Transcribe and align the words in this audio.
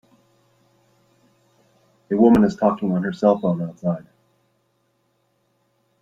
A 2.09 2.17
woman 2.17 2.43
is 2.43 2.55
talking 2.55 2.91
on 2.91 3.03
her 3.03 3.11
cellphone 3.11 3.61
outside 3.69 4.07